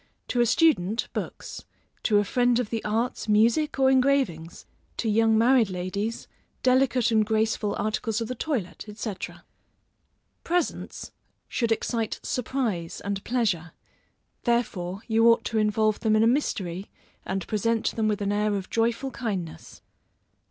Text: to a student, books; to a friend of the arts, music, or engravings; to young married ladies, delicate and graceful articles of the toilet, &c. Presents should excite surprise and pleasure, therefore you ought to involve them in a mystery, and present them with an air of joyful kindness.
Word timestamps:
to 0.27 0.41
a 0.41 0.47
student, 0.47 1.07
books; 1.13 1.63
to 2.01 2.17
a 2.17 2.23
friend 2.23 2.57
of 2.57 2.71
the 2.71 2.83
arts, 2.83 3.27
music, 3.29 3.77
or 3.77 3.87
engravings; 3.87 4.65
to 4.97 5.07
young 5.07 5.37
married 5.37 5.69
ladies, 5.69 6.27
delicate 6.63 7.11
and 7.11 7.23
graceful 7.23 7.75
articles 7.75 8.19
of 8.19 8.27
the 8.27 8.33
toilet, 8.33 8.83
&c. 8.95 9.13
Presents 10.43 11.11
should 11.47 11.71
excite 11.71 12.19
surprise 12.23 12.99
and 13.01 13.23
pleasure, 13.23 13.73
therefore 14.43 15.03
you 15.07 15.27
ought 15.29 15.43
to 15.45 15.59
involve 15.59 15.99
them 15.99 16.15
in 16.15 16.23
a 16.23 16.27
mystery, 16.27 16.89
and 17.23 17.45
present 17.45 17.95
them 17.95 18.07
with 18.07 18.21
an 18.23 18.31
air 18.31 18.55
of 18.55 18.71
joyful 18.71 19.11
kindness. 19.11 19.83